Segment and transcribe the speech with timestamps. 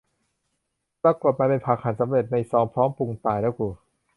[1.03, 3.67] ปรากฏมันเป็นผักหั่นสำเร็จในซองพร้อมปรุง ตายแล้วกู